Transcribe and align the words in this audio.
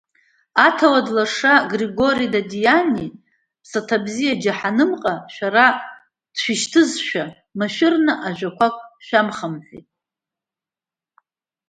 Аҭауад 0.65 1.07
лаша 1.15 1.53
Григори 1.71 2.27
Дадиани 2.33 3.09
ԥсаҭабзиа 3.61 4.33
џьаҳанымҟа 4.41 5.13
Шәара 5.33 5.67
дшәышьҭызшәа, 6.33 7.23
машәырны 7.57 8.13
ажәақәак 8.27 8.75
шәамхаҳәеит… 9.05 9.87